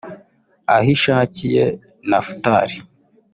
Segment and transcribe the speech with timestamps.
[0.75, 1.63] Ahishakiye
[2.09, 2.75] Naphtali